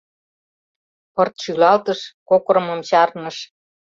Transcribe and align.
Пырт 1.13 1.33
шӱлалтыш, 1.43 1.99
кокырымым 2.29 2.79
чарныш. 2.89 3.37